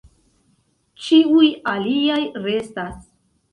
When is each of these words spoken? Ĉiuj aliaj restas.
Ĉiuj 1.09 1.51
aliaj 1.75 2.19
restas. 2.49 2.99